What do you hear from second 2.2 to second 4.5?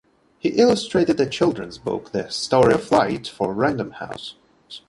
Story of Flight", for Random House.